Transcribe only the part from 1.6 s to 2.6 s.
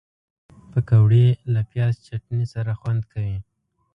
پیاز چټني